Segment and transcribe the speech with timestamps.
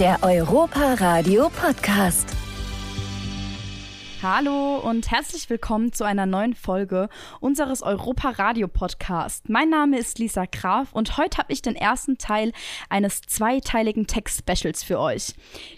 [0.00, 2.39] Der Europa Radio Podcast.
[4.22, 7.08] Hallo und herzlich willkommen zu einer neuen Folge
[7.40, 9.48] unseres Europa Radio Podcast.
[9.48, 12.52] Mein Name ist Lisa Graf und heute habe ich den ersten Teil
[12.90, 15.32] eines zweiteiligen Text-Specials für euch.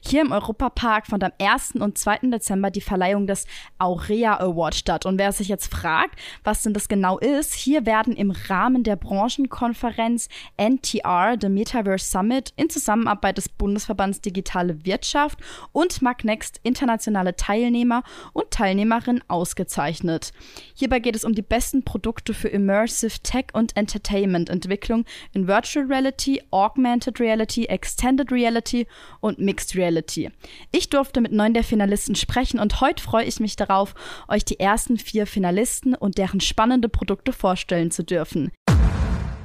[0.04, 1.76] Hier im Europapark fand am 1.
[1.76, 2.30] und 2.
[2.32, 3.46] Dezember die Verleihung des
[3.78, 5.06] Aurea Award statt.
[5.06, 8.96] Und wer sich jetzt fragt, was denn das genau ist, hier werden im Rahmen der
[8.96, 15.38] Branchenkonferenz NTR, The Metaverse Summit, in Zusammenarbeit des Bundesverbands Digitale Wirtschaft
[15.70, 18.02] und Magnext internationale Teilnehmer
[18.32, 20.32] und Teilnehmerinnen ausgezeichnet.
[20.74, 25.86] Hierbei geht es um die besten Produkte für Immersive Tech und Entertainment Entwicklung in Virtual
[25.86, 28.86] Reality, Augmented Reality, Extended Reality
[29.20, 30.30] und Mixed Reality.
[30.70, 33.94] Ich durfte mit neun der Finalisten sprechen und heute freue ich mich darauf,
[34.28, 38.50] euch die ersten vier Finalisten und deren spannende Produkte vorstellen zu dürfen.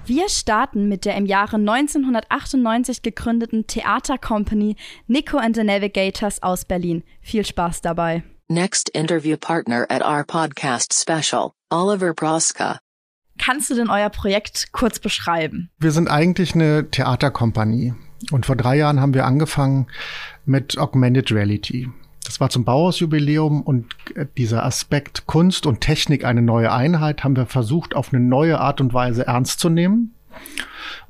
[0.07, 7.03] Wir starten mit der im Jahre 1998 gegründeten Theatercompany Nico and the Navigators aus Berlin.
[7.19, 8.23] Viel Spaß dabei.
[8.49, 12.79] Next interview partner at our podcast special, Oliver Proska.
[13.37, 15.69] Kannst du denn euer Projekt kurz beschreiben?
[15.79, 17.93] Wir sind eigentlich eine Theaterkompanie.
[18.31, 19.87] Und vor drei Jahren haben wir angefangen
[20.45, 21.89] mit Augmented Reality.
[22.23, 23.93] Das war zum Bauhausjubiläum und
[24.37, 28.79] dieser Aspekt Kunst und Technik eine neue Einheit haben wir versucht auf eine neue Art
[28.79, 30.13] und Weise ernst zu nehmen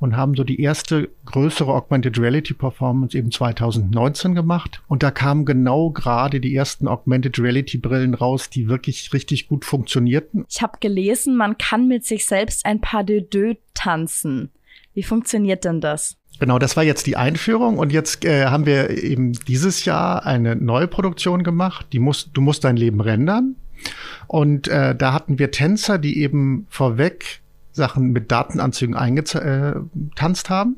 [0.00, 4.82] und haben so die erste größere Augmented Reality Performance eben 2019 gemacht.
[4.88, 9.64] Und da kamen genau gerade die ersten Augmented Reality Brillen raus, die wirklich richtig gut
[9.64, 10.44] funktionierten.
[10.48, 14.50] Ich habe gelesen, man kann mit sich selbst ein paar de deux tanzen.
[14.94, 16.16] Wie funktioniert denn das?
[16.40, 20.54] Genau, das war jetzt die Einführung und jetzt äh, haben wir eben dieses Jahr eine
[20.54, 21.86] neue Produktion gemacht.
[21.92, 23.56] Die muss, du musst dein Leben rendern.
[24.26, 27.40] Und äh, da hatten wir Tänzer, die eben vorweg
[27.78, 30.76] Sachen mit Datenanzügen eingetanzt haben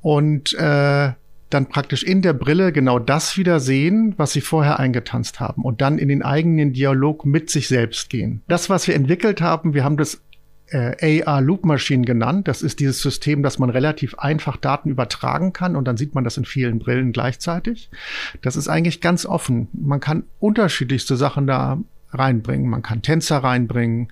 [0.00, 1.12] und äh,
[1.50, 5.80] dann praktisch in der Brille genau das wieder sehen, was sie vorher eingetanzt haben und
[5.80, 8.42] dann in den eigenen Dialog mit sich selbst gehen.
[8.48, 10.22] Das, was wir entwickelt haben, wir haben das
[10.68, 12.48] äh, AR Loop Machine genannt.
[12.48, 16.24] Das ist dieses System, dass man relativ einfach Daten übertragen kann und dann sieht man
[16.24, 17.90] das in vielen Brillen gleichzeitig.
[18.40, 19.68] Das ist eigentlich ganz offen.
[19.72, 21.78] Man kann unterschiedlichste Sachen da
[22.12, 22.68] reinbringen.
[22.68, 24.08] Man kann Tänzer reinbringen,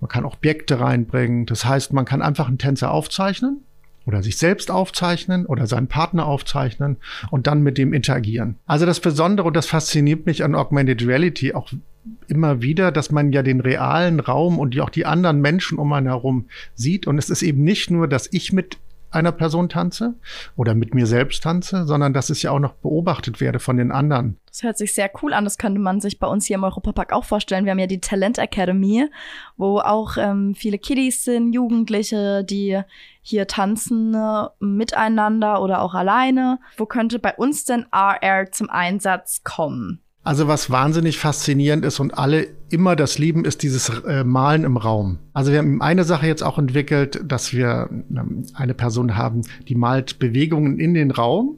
[0.00, 1.46] man kann Objekte reinbringen.
[1.46, 3.62] Das heißt, man kann einfach einen Tänzer aufzeichnen
[4.06, 6.98] oder sich selbst aufzeichnen oder seinen Partner aufzeichnen
[7.30, 8.56] und dann mit dem interagieren.
[8.66, 11.70] Also das Besondere und das fasziniert mich an Augmented Reality auch
[12.28, 16.06] immer wieder, dass man ja den realen Raum und auch die anderen Menschen um einen
[16.06, 17.06] herum sieht.
[17.06, 18.78] Und es ist eben nicht nur, dass ich mit
[19.10, 20.14] einer Person tanze
[20.56, 23.92] oder mit mir selbst tanze, sondern dass es ja auch noch beobachtet werde von den
[23.92, 24.38] anderen.
[24.54, 25.42] Das hört sich sehr cool an.
[25.42, 27.64] Das könnte man sich bei uns hier im Europapark auch vorstellen.
[27.64, 29.08] Wir haben ja die Talent Academy,
[29.56, 32.80] wo auch ähm, viele Kiddies sind, Jugendliche, die
[33.20, 36.60] hier tanzen äh, miteinander oder auch alleine.
[36.76, 40.00] Wo könnte bei uns denn RR zum Einsatz kommen?
[40.22, 44.76] Also was wahnsinnig faszinierend ist und alle immer das lieben, ist dieses äh, Malen im
[44.76, 45.18] Raum.
[45.32, 49.74] Also wir haben eine Sache jetzt auch entwickelt, dass wir ähm, eine Person haben, die
[49.74, 51.56] malt Bewegungen in den Raum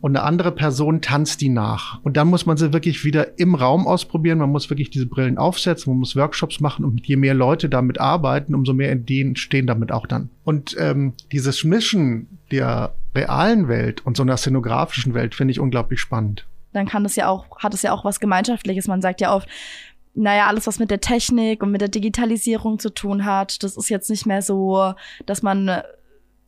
[0.00, 2.00] und eine andere Person tanzt die nach.
[2.02, 4.38] Und dann muss man sie wirklich wieder im Raum ausprobieren.
[4.38, 8.00] Man muss wirklich diese Brillen aufsetzen, man muss Workshops machen und je mehr Leute damit
[8.00, 10.30] arbeiten, umso mehr Ideen stehen damit auch dann.
[10.44, 16.00] Und ähm, dieses Mischen der realen Welt und so einer szenografischen Welt finde ich unglaublich
[16.00, 16.46] spannend
[16.76, 18.86] dann kann das ja auch, hat es ja auch was Gemeinschaftliches.
[18.86, 19.48] Man sagt ja oft,
[20.14, 23.90] naja, alles, was mit der Technik und mit der Digitalisierung zu tun hat, das ist
[23.90, 24.94] jetzt nicht mehr so,
[25.26, 25.82] dass man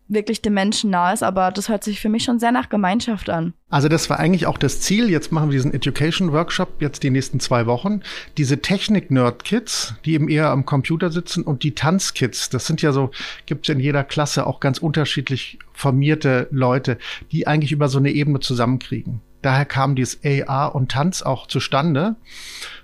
[0.09, 3.31] wirklich dem Menschen nah ist, aber das hört sich für mich schon sehr nach Gemeinschaft
[3.31, 3.53] an.
[3.69, 5.11] Also das war eigentlich auch das Ziel.
[5.11, 8.01] Jetzt machen wir diesen Education Workshop jetzt die nächsten zwei Wochen.
[8.39, 13.11] Diese Technik-Nerd-Kids, die eben eher am Computer sitzen und die Tanz-Kids, das sind ja so,
[13.47, 16.99] gibt es in jeder Klasse auch ganz unterschiedlich formierte Leute,
[17.31, 19.21] die eigentlich über so eine Ebene zusammenkriegen.
[19.43, 22.17] Daher kam dieses AR und Tanz auch zustande.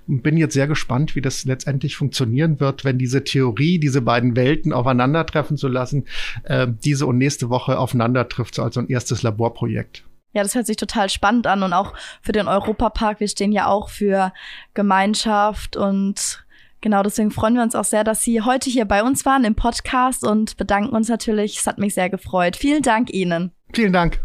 [0.06, 4.36] Und bin jetzt sehr gespannt, wie das letztendlich funktionieren wird, wenn diese Theorie, diese beiden
[4.36, 6.04] Welten aufeinandertreffen zu lassen,
[6.44, 10.04] äh, diese und nächste Woche aufeinander trifft, so als ein erstes Laborprojekt.
[10.34, 13.20] Ja, das hört sich total spannend an und auch für den Europapark.
[13.20, 14.32] Wir stehen ja auch für
[14.74, 16.44] Gemeinschaft und
[16.80, 19.54] genau deswegen freuen wir uns auch sehr, dass Sie heute hier bei uns waren im
[19.54, 21.58] Podcast und bedanken uns natürlich.
[21.58, 22.56] Es hat mich sehr gefreut.
[22.56, 23.52] Vielen Dank Ihnen.
[23.72, 24.20] Vielen Dank.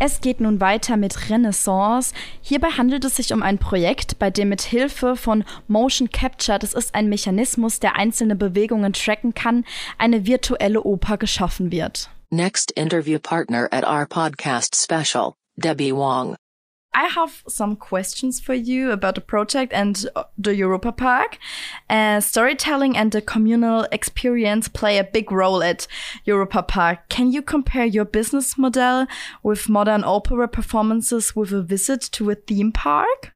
[0.00, 2.14] Es geht nun weiter mit Renaissance.
[2.40, 6.72] Hierbei handelt es sich um ein Projekt, bei dem mit Hilfe von Motion Capture, das
[6.72, 9.64] ist ein Mechanismus, der einzelne Bewegungen tracken kann,
[9.98, 12.10] eine virtuelle Oper geschaffen wird.
[12.30, 16.36] Next interview partner at our podcast special, Debbie Wong.
[16.98, 21.38] I have some questions for you about the project and uh, the Europa Park.
[21.88, 25.86] Uh, storytelling and the communal experience play a big role at
[26.24, 27.08] Europa Park.
[27.08, 29.06] Can you compare your business model
[29.44, 33.32] with modern opera performances with a visit to a theme park?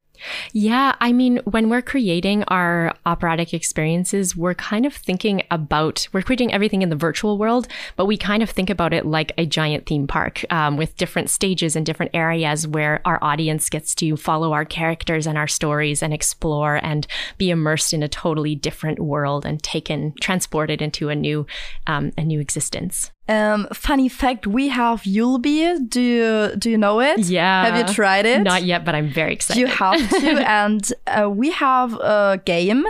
[0.53, 6.23] Yeah, I mean, when we're creating our operatic experiences, we're kind of thinking about, we're
[6.23, 9.47] creating everything in the virtual world, but we kind of think about it like a
[9.47, 14.17] giant theme park um, with different stages and different areas where our audience gets to
[14.17, 17.07] follow our characters and our stories and explore and
[17.39, 21.47] be immersed in a totally different world and taken, transported into a new,
[21.87, 23.11] um, a new existence.
[23.29, 25.89] Um, funny fact: We have Yulby.
[25.89, 27.21] Do you do you know it?
[27.21, 27.67] Yeah.
[27.67, 28.43] Have you tried it?
[28.43, 29.61] Not yet, but I'm very excited.
[29.61, 32.85] You have to, and uh, we have a game,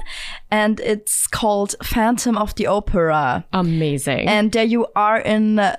[0.51, 3.45] and it's called Phantom of the Opera.
[3.53, 4.27] Amazing.
[4.27, 5.59] And there you are in.
[5.59, 5.77] Uh,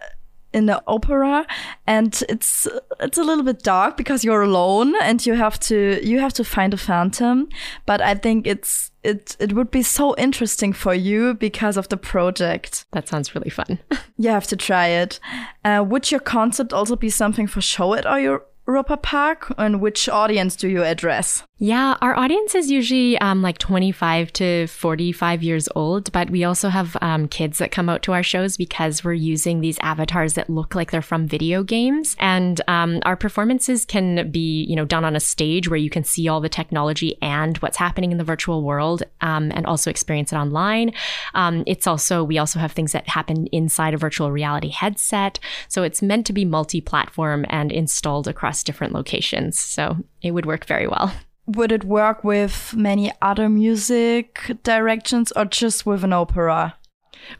[0.53, 1.45] in the opera
[1.87, 2.67] and it's
[2.99, 6.43] it's a little bit dark because you're alone and you have to you have to
[6.43, 7.49] find a phantom.
[7.85, 11.97] But i think it's it it would be so interesting for you because of the
[11.97, 12.85] project.
[12.91, 13.79] That sounds really fun.
[14.15, 15.19] You have to try it.
[15.65, 19.81] Uh, would your concept also be something for show it or your Europa Park and
[19.81, 21.43] which audience do you address?
[21.59, 26.67] Yeah, our audience is usually um, like 25 to 45 years old, but we also
[26.67, 30.49] have um, kids that come out to our shows because we're using these avatars that
[30.49, 32.17] look like they're from video games.
[32.19, 36.03] And um, our performances can be, you know, done on a stage where you can
[36.03, 40.33] see all the technology and what's happening in the virtual world um, and also experience
[40.33, 40.91] it online.
[41.33, 45.39] Um, it's also, we also have things that happen inside a virtual reality headset.
[45.69, 49.59] So it's meant to be multi platform and installed across across different locations.
[49.59, 51.11] So it would work very well.
[51.47, 56.75] Would it work with many other music directions or just with an opera?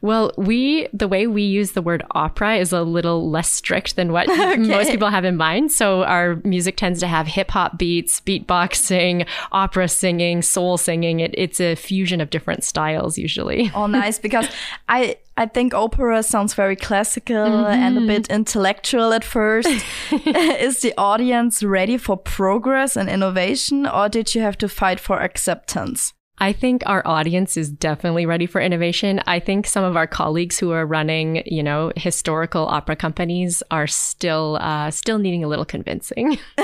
[0.00, 4.12] Well, we, the way we use the word opera is a little less strict than
[4.12, 4.56] what okay.
[4.56, 5.72] most people have in mind.
[5.72, 11.20] So our music tends to have hip hop beats, beatboxing, opera singing, soul singing.
[11.20, 13.70] It, it's a fusion of different styles usually.
[13.84, 14.20] Oh, nice.
[14.20, 14.46] Because
[14.88, 17.72] I, I think opera sounds very classical mm-hmm.
[17.72, 19.68] and a bit intellectual at first.
[20.12, 25.20] Is the audience ready for progress and innovation, or did you have to fight for
[25.20, 26.14] acceptance?
[26.38, 29.20] I think our audience is definitely ready for innovation.
[29.26, 33.86] I think some of our colleagues who are running, you know, historical opera companies are
[33.86, 36.38] still uh, still needing a little convincing.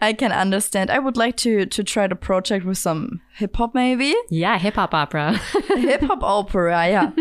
[0.00, 0.90] I can understand.
[0.90, 4.14] I would like to to try the project with some hip hop, maybe.
[4.28, 5.38] Yeah, hip hop opera.
[5.68, 6.88] hip hop opera.
[6.88, 7.12] Yeah.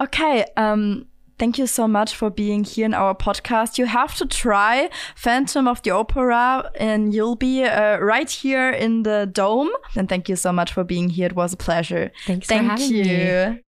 [0.00, 0.44] Okay.
[0.56, 1.06] Um
[1.38, 3.76] Thank you so much for being here in our podcast.
[3.76, 9.02] You have to try Phantom of the Opera and you'll be uh, right here in
[9.02, 9.68] the dome.
[9.94, 11.26] And thank you so much for being here.
[11.26, 12.10] It was a pleasure.
[12.26, 13.04] Thanks thank for having you.
[13.04, 13.62] me.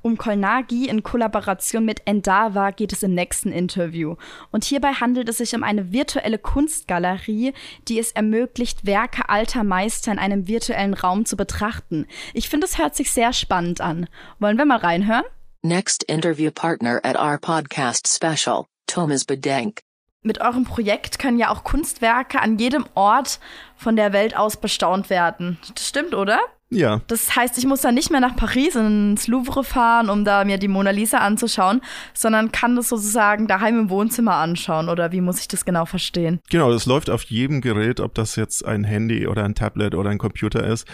[0.00, 4.14] Um Kolnagi in Kollaboration mit Endava geht es im nächsten Interview.
[4.52, 7.52] Und hierbei handelt es sich um eine virtuelle Kunstgalerie,
[7.88, 12.06] die es ermöglicht, Werke alter Meister in einem virtuellen Raum zu betrachten.
[12.34, 14.08] Ich finde, es hört sich sehr spannend an.
[14.38, 15.24] Wollen wir mal reinhören?
[15.66, 19.80] Next interview partner at our podcast special, Thomas Bedenk.
[20.22, 23.40] Mit eurem Projekt können ja auch Kunstwerke an jedem Ort
[23.74, 25.58] von der Welt aus bestaunt werden.
[25.74, 26.38] Das stimmt, oder?
[26.68, 27.00] Ja.
[27.06, 30.58] Das heißt, ich muss dann nicht mehr nach Paris ins Louvre fahren, um da mir
[30.58, 31.80] die Mona Lisa anzuschauen,
[32.12, 34.88] sondern kann das sozusagen daheim im Wohnzimmer anschauen.
[34.88, 36.40] Oder wie muss ich das genau verstehen?
[36.50, 40.10] Genau, das läuft auf jedem Gerät, ob das jetzt ein Handy oder ein Tablet oder
[40.10, 40.88] ein Computer ist.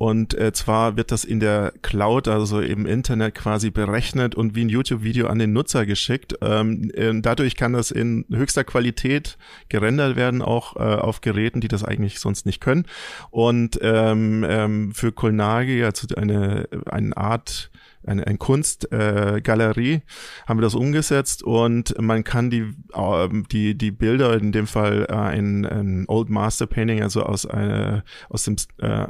[0.00, 4.64] Und äh, zwar wird das in der Cloud, also im Internet quasi berechnet und wie
[4.64, 6.36] ein YouTube-Video an den Nutzer geschickt.
[6.40, 9.36] Ähm, äh, dadurch kann das in höchster Qualität
[9.68, 12.86] gerendert werden, auch äh, auf Geräten, die das eigentlich sonst nicht können.
[13.30, 17.70] Und ähm, ähm, für Kolnagi, also eine, eine Art
[18.04, 20.00] eine, eine Kunstgalerie, äh,
[20.46, 25.06] haben wir das umgesetzt und man kann die, äh, die, die Bilder, in dem Fall
[25.08, 29.06] äh, ein, ein Old Master Painting, also aus, eine, aus dem äh,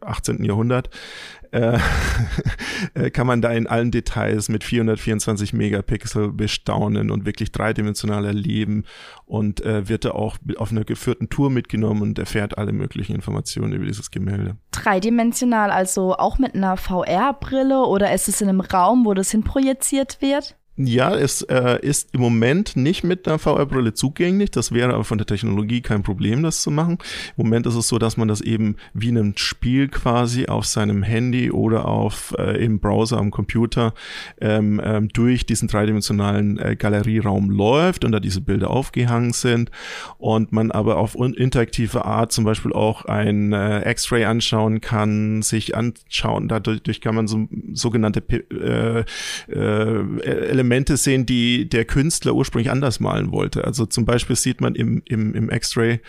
[0.00, 0.44] 18.
[0.44, 0.90] Jahrhundert,
[1.54, 1.78] äh,
[2.94, 8.84] äh, kann man da in allen Details mit 424 Megapixel bestaunen und wirklich dreidimensional erleben
[9.24, 13.72] und äh, wird da auch auf einer geführten Tour mitgenommen und erfährt alle möglichen Informationen
[13.72, 14.56] über dieses Gemälde.
[14.72, 20.20] Dreidimensional, also auch mit einer VR-Brille oder ist es in einem Raum, wo das hinprojiziert
[20.20, 20.56] wird?
[20.76, 24.50] Ja, es äh, ist im Moment nicht mit einer VR-Brille zugänglich.
[24.50, 26.98] Das wäre aber von der Technologie kein Problem, das zu machen.
[27.36, 30.66] Im Moment ist es so, dass man das eben wie in einem Spiel quasi auf
[30.66, 33.94] seinem Handy oder auf äh, im Browser am Computer
[34.40, 39.70] ähm, ähm, durch diesen dreidimensionalen äh, Galerieraum läuft und da diese Bilder aufgehangen sind
[40.18, 45.76] und man aber auf interaktive Art zum Beispiel auch ein äh, X-Ray anschauen kann, sich
[45.76, 46.48] anschauen.
[46.48, 49.04] Dadurch kann man so sogenannte äh,
[49.52, 50.63] äh,
[50.96, 53.64] sehen, die der Künstler ursprünglich anders malen wollte.
[53.64, 56.00] Also zum Beispiel sieht man im, im, im X-Ray,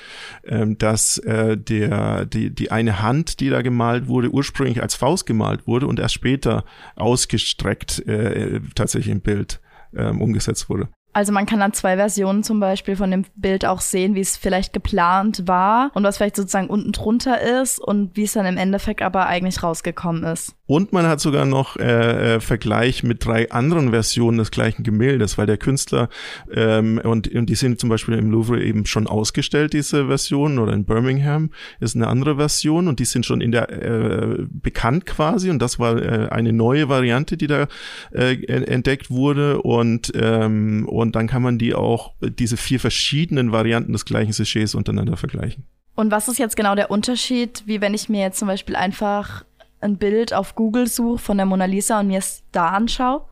[0.45, 5.25] ähm, dass äh, der, die, die eine Hand, die da gemalt wurde, ursprünglich als Faust
[5.25, 9.59] gemalt wurde und erst später ausgestreckt äh, tatsächlich im Bild
[9.95, 10.89] ähm, umgesetzt wurde.
[11.15, 14.35] Also man kann dann zwei Versionen zum Beispiel von dem Bild auch sehen, wie es
[14.35, 18.57] vielleicht geplant war und was vielleicht sozusagen unten drunter ist und wie es dann im
[18.57, 20.55] Endeffekt aber eigentlich rausgekommen ist.
[20.67, 25.37] Und man hat sogar noch äh, äh, Vergleich mit drei anderen Versionen des gleichen Gemäldes,
[25.37, 26.09] weil der Künstler
[26.51, 30.73] ähm, und, und die sind zum Beispiel im Louvre eben schon ausgestellt, diese Version, oder
[30.73, 35.51] in Birmingham ist eine andere Version und die sind schon in der äh, bekannt quasi
[35.51, 37.67] und das war äh, eine neue Variante, die da
[38.11, 43.93] äh, entdeckt wurde und ähm, und dann kann man die auch diese vier verschiedenen Varianten
[43.93, 45.65] des gleichen Sujets untereinander vergleichen.
[45.95, 49.45] Und was ist jetzt genau der Unterschied, wie wenn ich mir jetzt zum Beispiel einfach
[49.81, 53.25] ein Bild auf Google suche von der Mona Lisa und mir es da anschaue?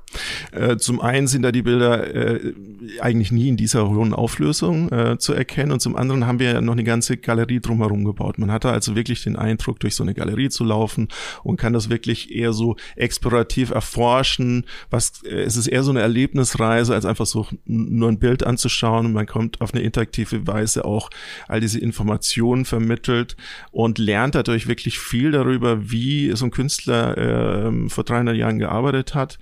[0.52, 2.54] Äh, zum einen sind da die Bilder äh,
[3.00, 6.74] eigentlich nie in dieser hohen Auflösung äh, zu erkennen und zum anderen haben wir noch
[6.74, 8.38] eine ganze Galerie drumherum gebaut.
[8.38, 11.08] Man hatte also wirklich den Eindruck, durch so eine Galerie zu laufen
[11.44, 14.66] und kann das wirklich eher so explorativ erforschen.
[14.90, 19.14] Was, äh, es ist eher so eine Erlebnisreise, als einfach so nur ein Bild anzuschauen.
[19.14, 21.10] Man kommt auf eine interaktive Weise auch
[21.48, 23.36] all diese Informationen vermittelt
[23.72, 29.16] und lernt dadurch wirklich viel darüber, wie so ein Künstler äh, vor 300 Jahren gearbeitet
[29.16, 29.40] hat.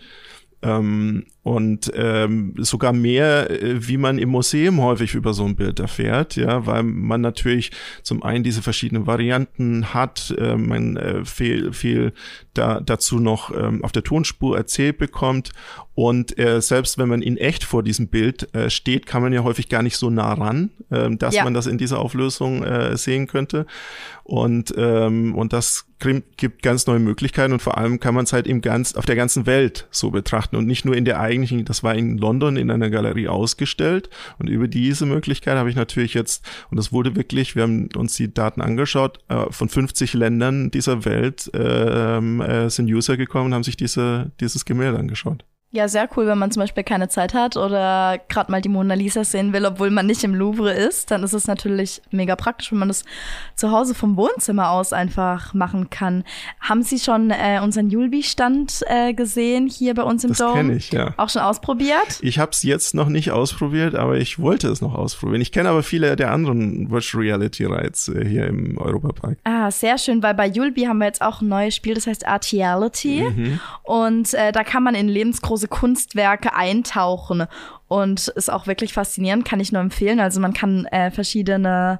[0.63, 5.79] Ähm, und ähm, sogar mehr, äh, wie man im Museum häufig über so ein Bild
[5.79, 7.71] erfährt, ja, weil man natürlich
[8.03, 12.13] zum einen diese verschiedenen Varianten hat, äh, man äh, viel, viel
[12.53, 15.51] da, dazu noch ähm, auf der Tonspur erzählt bekommt
[15.95, 19.43] und äh, selbst wenn man in echt vor diesem Bild äh, steht, kann man ja
[19.43, 21.43] häufig gar nicht so nah ran, äh, dass ja.
[21.43, 23.65] man das in dieser Auflösung äh, sehen könnte
[24.23, 25.87] und ähm, und das
[26.37, 29.15] gibt ganz neue Möglichkeiten und vor allem kann man es halt im ganz auf der
[29.15, 32.71] ganzen Welt so betrachten und nicht nur in der eigentlichen, das war in London in
[32.71, 37.55] einer Galerie ausgestellt und über diese Möglichkeit habe ich natürlich jetzt, und das wurde wirklich,
[37.55, 42.87] wir haben uns die Daten angeschaut, äh, von 50 Ländern dieser Welt äh, äh, sind
[42.87, 45.45] User gekommen und haben sich diese, dieses Gemälde angeschaut.
[45.73, 48.93] Ja, sehr cool, wenn man zum Beispiel keine Zeit hat oder gerade mal die Mona
[48.93, 52.73] Lisa sehen will, obwohl man nicht im Louvre ist, dann ist es natürlich mega praktisch,
[52.73, 53.05] wenn man das
[53.55, 56.25] zu Hause vom Wohnzimmer aus einfach machen kann.
[56.59, 60.51] Haben Sie schon äh, unseren Julbi-Stand äh, gesehen hier bei uns im das Dome?
[60.51, 61.13] Das kenne ich, ja.
[61.15, 62.19] Auch schon ausprobiert?
[62.19, 65.39] Ich habe es jetzt noch nicht ausprobiert, aber ich wollte es noch ausprobieren.
[65.39, 69.37] Ich kenne aber viele der anderen Virtual Reality Rides äh, hier im Europapark.
[69.45, 72.27] Ah, sehr schön, weil bei Julbi haben wir jetzt auch ein neues Spiel, das heißt
[72.27, 73.21] Artiality.
[73.21, 73.59] Mhm.
[73.83, 77.45] Und äh, da kann man in lebensgroßen grandiose Kunstwerke eintauchen
[77.87, 80.19] und ist auch wirklich faszinierend, kann ich nur empfehlen.
[80.19, 81.99] Also man kann äh, verschiedene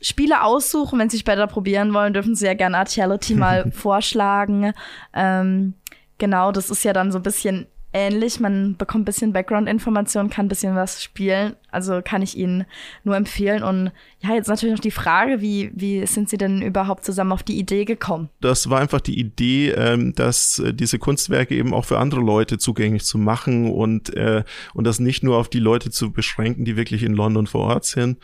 [0.00, 0.98] Spiele aussuchen.
[0.98, 4.72] Wenn Sie später probieren wollen, dürfen Sie ja gerne Artiality mal vorschlagen.
[5.14, 5.74] Ähm,
[6.18, 8.40] genau, das ist ja dann so ein bisschen ähnlich.
[8.40, 11.56] Man bekommt ein bisschen Background-Information, kann ein bisschen was spielen.
[11.72, 12.64] Also kann ich Ihnen
[13.04, 13.62] nur empfehlen.
[13.62, 17.42] Und ja, jetzt natürlich noch die Frage, wie, wie sind Sie denn überhaupt zusammen auf
[17.42, 18.28] die Idee gekommen?
[18.40, 22.58] Das war einfach die Idee, ähm, dass äh, diese Kunstwerke eben auch für andere Leute
[22.58, 26.76] zugänglich zu machen und, äh, und das nicht nur auf die Leute zu beschränken, die
[26.76, 28.18] wirklich in London vor Ort sind.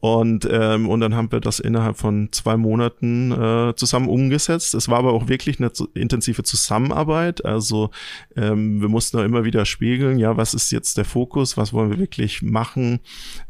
[0.00, 4.74] Und, ähm, und dann haben wir das innerhalb von zwei Monaten äh, zusammen umgesetzt.
[4.74, 7.44] Es war aber auch wirklich eine intensive Zusammenarbeit.
[7.44, 7.90] Also
[8.34, 11.90] ähm, wir mussten auch immer wieder spiegeln, ja, was ist jetzt der Fokus, was wollen
[11.90, 12.89] wir wirklich machen,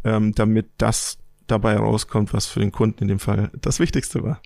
[0.05, 4.41] ähm, damit das dabei rauskommt, was für den Kunden in dem Fall das Wichtigste war.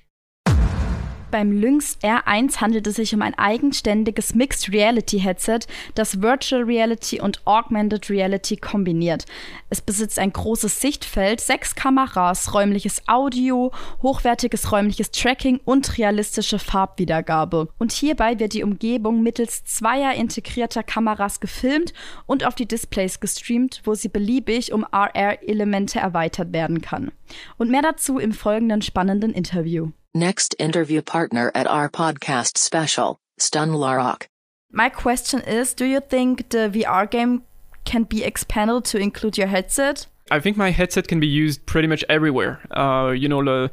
[1.34, 7.20] Beim Lynx R1 handelt es sich um ein eigenständiges Mixed Reality Headset, das Virtual Reality
[7.20, 9.24] und Augmented Reality kombiniert.
[9.68, 17.66] Es besitzt ein großes Sichtfeld, sechs Kameras, räumliches Audio, hochwertiges räumliches Tracking und realistische Farbwiedergabe.
[17.80, 21.94] Und hierbei wird die Umgebung mittels zweier integrierter Kameras gefilmt
[22.26, 27.10] und auf die Displays gestreamt, wo sie beliebig um RR-Elemente erweitert werden kann.
[27.58, 29.90] Und mehr dazu im folgenden spannenden Interview.
[30.16, 34.28] Next interview partner at our podcast special, Stun Larok.
[34.70, 37.42] My question is Do you think the VR game
[37.84, 40.06] can be expanded to include your headset?
[40.30, 42.60] I think my headset can be used pretty much everywhere.
[42.70, 43.72] Uh, you know, the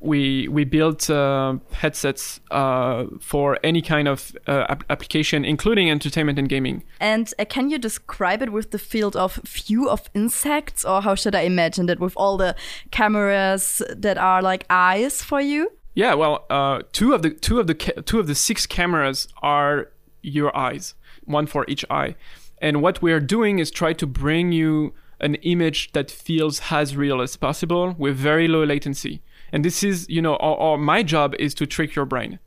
[0.00, 6.38] we we built uh, headsets uh, for any kind of uh, ap application, including entertainment
[6.38, 6.82] and gaming.
[7.00, 11.14] And uh, can you describe it with the field of view of insects, or how
[11.14, 12.56] should I imagine that with all the
[12.90, 15.72] cameras that are like eyes for you?
[15.94, 19.90] Yeah, well, uh, two of the two of the two of the six cameras are
[20.22, 22.16] your eyes, one for each eye.
[22.62, 26.96] And what we are doing is try to bring you an image that feels as
[26.96, 29.22] real as possible with very low latency.
[29.52, 32.38] And this is, you know, or, my job is to trick your brain.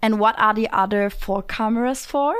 [0.00, 2.34] And what are the other four cameras for?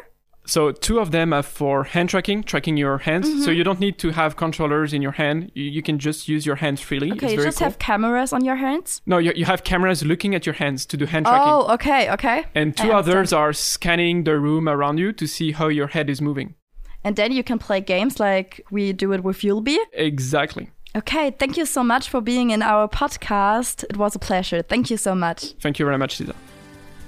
[0.45, 3.29] So two of them are for hand tracking, tracking your hands.
[3.29, 3.53] So Mm-hmm.
[3.53, 5.53] you don't need to have controllers in your hand.
[5.55, 7.13] You, you can just use your hands freely.
[7.13, 7.67] Okay, it's you just cool.
[7.67, 9.01] have cameras on your hands?
[9.07, 11.49] no, you, you have cameras looking at your hands to do hand tracking.
[11.53, 12.45] Oh, okay, okay.
[12.57, 16.21] And two others are scanning the room around you to see how your head is
[16.21, 16.57] moving.
[17.05, 19.77] And then you can play games like we do it with Yulby.
[19.93, 20.71] Exactly.
[20.95, 23.85] Okay, thank you so much for being in our podcast.
[23.85, 24.63] It was a pleasure.
[24.63, 25.55] Thank you so much.
[25.63, 26.35] Thank you very much, Cesar.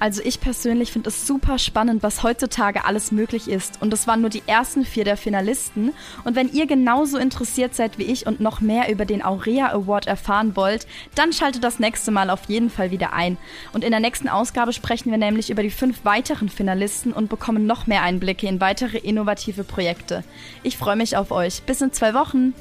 [0.00, 3.81] Also ich persönlich finde es super spannend, was heutzutage alles möglich ist.
[3.81, 5.93] Und das waren nur die ersten vier der Finalisten.
[6.25, 10.07] Und wenn ihr genauso interessiert seid wie ich und noch mehr über den Aurea Award
[10.07, 13.38] erfahren wollt, dann schaltet das nächste Mal auf jeden Fall wieder ein.
[13.73, 17.67] Und in der nächsten Ausgabe sprechen wir nämlich über die fünf weiteren Finalisten und bekommen
[17.67, 20.25] noch mehr Einblicke in weitere innovative Projekte.
[20.62, 21.62] Ich freue mich auf euch.
[21.62, 22.53] Bis in zwei Wochen.